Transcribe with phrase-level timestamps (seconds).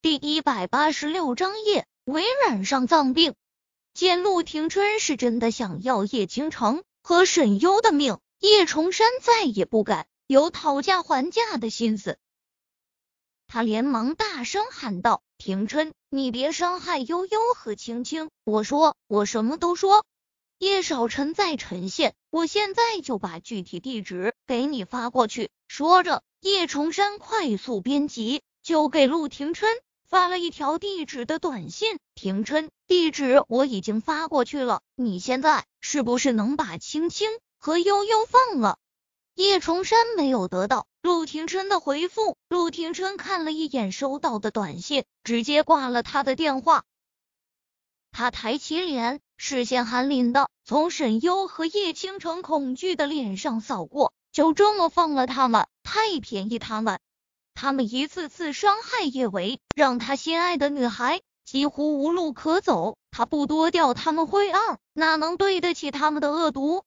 [0.00, 3.34] 第一百八十六章夜为染上脏病。
[3.94, 12.16] 见陆廷琛是真的想要叶倾城和沈优的命，叶崇山再也不敢有讨价还价的心思。
[13.48, 18.30] 他连忙大声喊道：“廷琛，你别伤害悠悠和青青！
[18.44, 20.06] 我说，我什么都说。
[20.60, 29.68] 叶少晨在陈县，我现在就把具体地址给你发过去。”说着，叶崇山快速编辑，就给陆廷琛。
[30.08, 38.78] 发了一条地址的短信，廷琛，地址我已经发过去了，你现在是不是能把青青和悠悠放了？
[39.34, 46.84] 叶崇山没有得到陆廷琛的回复，陆廷琛看了一眼收到的短信，直接挂了他的电话。
[48.10, 55.66] 他抬起脸，视线寒凛的从沈优和叶倾城恐惧的脸上扫过，就这么放了他们？
[55.82, 56.98] 太便宜他们！
[57.60, 62.96] 他们一次次伤害叶维，让他心爱的女孩几乎无路可走。
[63.10, 66.84] 他不多掉他们灰二，哪能对得起他们的恶毒？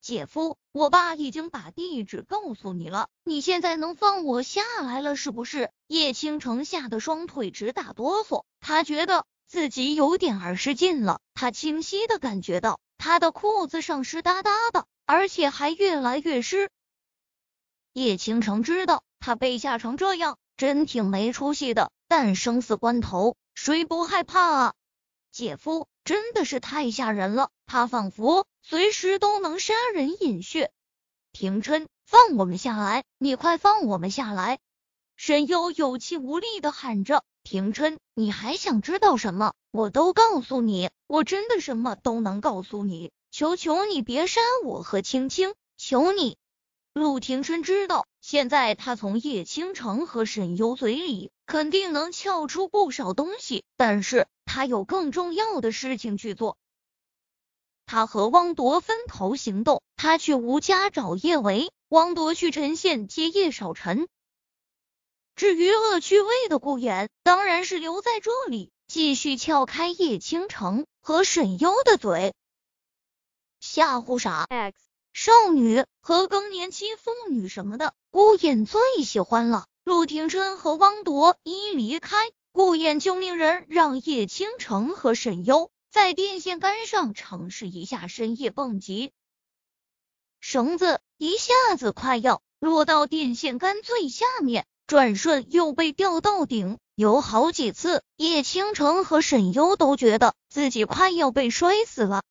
[0.00, 5.70] 姐夫，我爸已经把地址告诉你了，你现在能放我下来了是不是？
[5.86, 11.20] 叶倾城吓得双腿直打哆嗦，他觉得自己有点儿失禁了。
[11.32, 16.70] 他清晰的感觉到他的裤子上湿哒哒的，而且还越来越湿。
[17.92, 19.04] 叶倾城知道。
[19.28, 21.92] 他被吓成这样，真挺没出息的。
[22.08, 24.74] 但生死关头，谁不害怕啊？
[25.30, 30.70] 姐夫真的是太吓人了，他仿佛随时都能杀人饮血。
[31.30, 33.04] 廷琛，放我们下来！
[33.18, 34.60] 你快放我们下来！
[35.14, 37.22] 沈优有气无力的喊着。
[37.44, 39.52] 廷琛，你还想知道什么？
[39.70, 43.10] 我都告诉你，我真的什么都能告诉你。
[43.30, 46.38] 求求你别杀我和青青，求你！
[46.94, 56.58] 陆廷琛知道，现在他从叶倾城和沈优嘴里肯定能撬出不少东西，但是他有更重要的事情去做。
[57.86, 64.08] 他和汪铎分头行动，他去吴家找叶维，汪铎去陈县接叶少晨。
[65.34, 72.34] 至于恶趣味的顾衍，当然是留在这里，继续撬开叶倾城和沈优的嘴，
[73.58, 74.87] 吓唬傻 X。
[75.20, 79.66] 少女和更年期妇女什么的，顾燕最喜欢了。
[79.82, 82.16] 陆廷琛和汪铎一离开，
[82.52, 89.10] 顾燕就命人让叶倾城和沈优在电线杆上尝试一下深夜蹦极。
[90.38, 102.22] 绳子一下子快要落到电线杆最下面，转瞬又被吊到顶，有好几次，叶倾城和沈优都觉得自己快要被摔死了。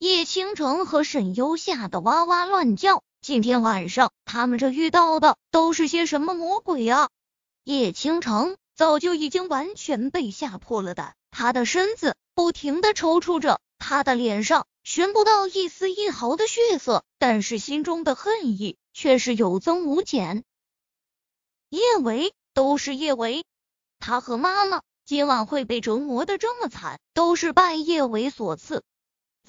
[0.00, 3.02] 叶倾城和沈优吓得哇哇乱叫。
[3.20, 7.10] 今天晚上他们这遇到的都是些什么魔鬼啊？
[7.64, 20.44] 叶倾城早就已经完全被吓破了胆，他的身子不停的抽搐着，他的脸上寻不到一丝一毫的血色，但是心中的恨意却是有增无减。
[21.68, 23.44] 叶维都是叶维，
[23.98, 28.82] 他和妈妈今晚会被折磨的这么惨，都是拜叶维所赐。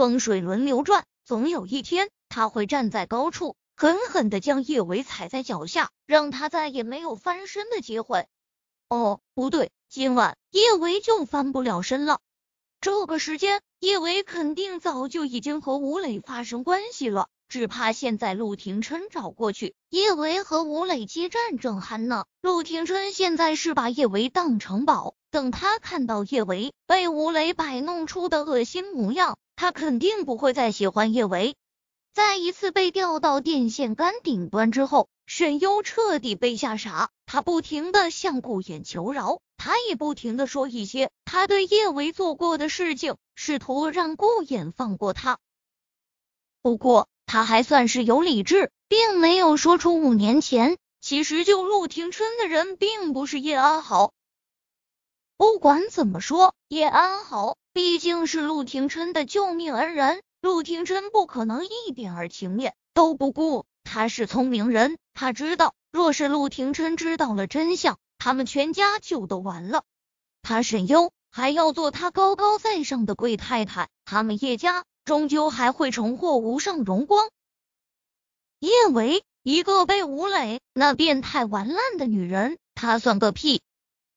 [0.00, 8.26] 风水轮流转，总有一天他会站在高处，狠狠的将叶维踩在脚下，让他再也没有翻身的机会。
[8.88, 12.18] 哦，不对，今晚叶维就翻不了身了。
[12.80, 22.24] 这个时间，叶维肯定早就已经和吴磊发生关系了，只怕现在陆廷琛找过去，叶维和吴磊激战正酣呢。
[22.40, 29.36] 陆廷琛现在是把叶维当成宝，等他看到叶维被吴磊摆弄出的恶心模样。
[29.60, 31.54] 他肯定不会再喜欢叶维。
[32.14, 37.10] 再一次被吊到电线杆顶端之后，沈优彻底被吓傻。
[37.26, 45.38] 他不停的向顾衍求饶，他也不停的说一些他对叶维做过的事情，试图让顾衍放过他。
[46.62, 54.14] 不过他还算是有理智，并没有说出五年前其实救陆廷琛的人并不是叶安好。
[55.36, 57.58] 不管怎么说，叶安好。
[57.72, 63.64] 毕竟是陆廷琛的救命恩人，陆廷琛不可能一点儿情面都不顾。
[63.84, 69.84] 他是聪明人，他知道，若是陆廷琛知道了真相，他们全家就都完了。
[70.42, 77.30] 他沈优还要做他高高在上的贵太太，他们叶家终究还会重获无上荣光。
[78.58, 83.62] 叶维，一个被吴磊那变态玩烂的女人，她算个屁！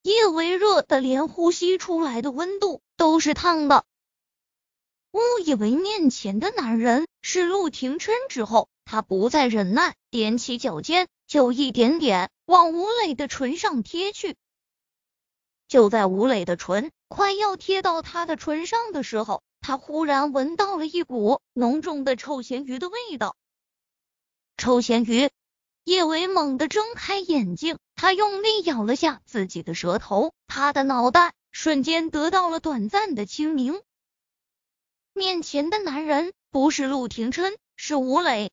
[0.02, 3.84] 叶维热的连呼吸出来的温度都是烫的。
[5.12, 14.38] 误以为面前的男人是陆廷琛之后，他不再忍耐，踮起脚尖就一点点往吴磊的唇上贴去。
[15.68, 23.36] 就在吴磊的唇快要贴到他的唇上的时候，他忽然闻到了一股浓重的臭咸鱼的味道。
[24.56, 25.30] 臭咸鱼！
[25.84, 33.80] 叶维猛地睁开眼睛，他用力咬了下自己的舌头，他的脑袋瞬间得到了短暂的清明。
[35.14, 38.52] 面前的男人不是陆廷琛，是吴磊。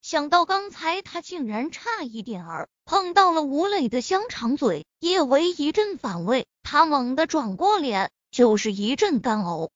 [0.00, 9.68] 想到刚才他竟然差一点儿碰到了吴磊的香肠嘴，叶维一阵反胃，他猛地转过脸，就是一阵干呕。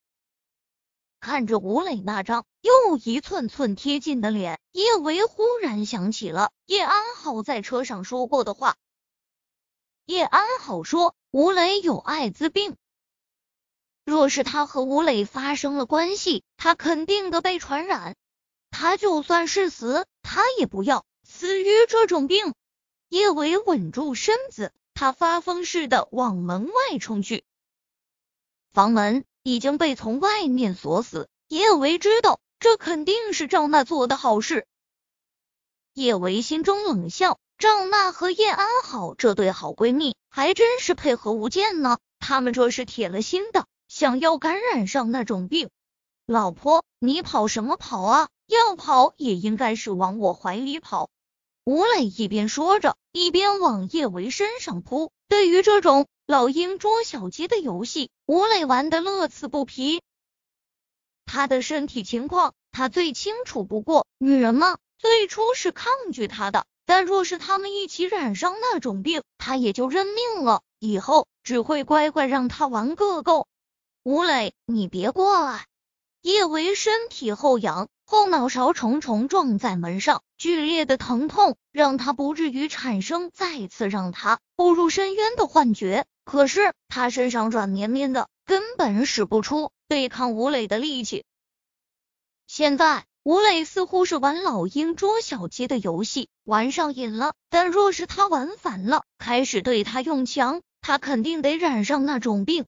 [1.20, 8.76] 看着吴磊那张又一寸寸贴近的脸，叶维忽然想起了叶安好在车上说过的话。
[10.06, 12.76] 叶安好说吴磊有艾滋病，
[14.04, 18.16] 若是他和吴磊发生了关系，他肯定的被传染。
[18.70, 22.52] 他就算是死，他也不要死于这种病。
[23.08, 27.44] 叶维稳住身子，他发疯似的往门外冲去。
[28.70, 31.30] 房门已经被从外面锁死。
[31.48, 34.66] 叶维知道，这肯定是赵娜做的好事。
[35.94, 41.98] 叶维心中冷笑：赵娜和叶安好这对好闺蜜，还真是配合无间呢。
[42.18, 45.70] 他们这是铁了心的，想要感染上那种病。
[46.26, 48.28] 老婆，你跑什么跑啊？
[48.48, 51.08] 要跑也应该是往我怀里跑。
[51.64, 55.12] 吴磊一边说着，一边往叶维身上扑。
[55.28, 60.02] 对于这种老鹰捉小鸡的游戏，吴磊玩的乐此不疲。
[61.26, 64.04] 他的身体情况，他最清楚不过。
[64.18, 70.60] 女人嘛，最初是抗拒他的，但若是他们一起染上那种病，他也就认命了。
[70.78, 73.48] 以后只会乖乖让他玩个够。
[74.02, 75.64] 吴磊，你别过来！
[76.20, 77.88] 叶维身体后仰。
[78.04, 86.04] 后脑勺重重撞在门上，剧烈的疼痛让他不至于产生再次让他步入深渊的幻觉。
[86.26, 91.24] 可是他身上软绵绵的，根本使不出对抗吴磊的力气。
[92.46, 102.66] 现在吴磊似乎是玩老鹰捉小鸡的游戏玩上瘾了，但若是他玩反了，开始对他用强，他肯定得染上那种病。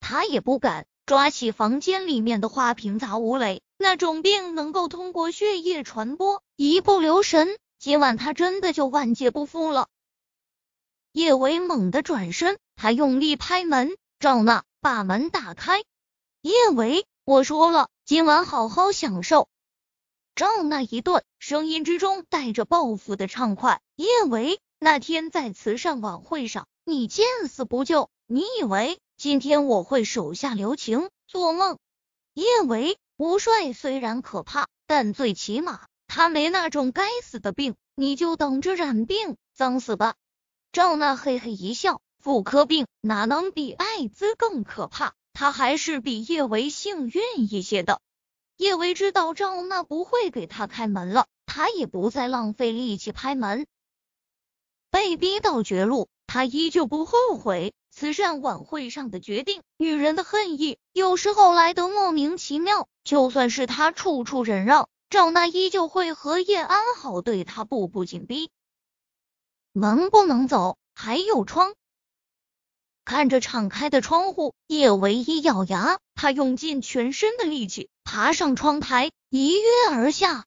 [0.00, 3.60] 他也不敢抓起房间里面的花瓶砸吴磊。
[3.76, 9.88] 那种病能够通过血液传播，一不留神，今晚他真的就万劫不复了。
[11.12, 15.84] 叶维猛地转身，他用力拍门：“赵娜，把门打开。”
[16.42, 19.50] 叶维，我说了，今晚好好享受。
[20.34, 23.82] 赵娜一顿，声音之中带着报复的畅快。
[23.96, 31.10] 叶维，那天在慈善晚会上，你见死不救，你以为今天我会手下留情？
[31.26, 31.76] 做梦！
[32.32, 32.96] 叶维。
[33.18, 40.14] 吴帅虽然可怕，但最起码他没那种该死的病，你就等着染病脏死吧。
[40.72, 45.12] 赵娜嘿嘿一笑，妇科病哪能比艾滋更可怕？
[45.38, 48.00] 他还是比叶维幸运一些的。
[48.56, 53.68] 叶维知道赵娜不会给他开门了，他也不再浪费力气拍门。
[54.90, 57.72] 被逼到绝路，他依旧不后悔。
[57.92, 62.88] 慈善晚会上的决定，女人的恨意有时候来得莫名其妙。
[63.04, 68.50] 就算是他处处忍让，赵娜依旧会和叶安好对他步步紧逼。
[69.72, 71.74] 门不能走，还有窗。
[73.08, 80.44] 看着敞开的窗户，叶唯一咬牙，他用尽全身的力气爬上窗台，一跃而下。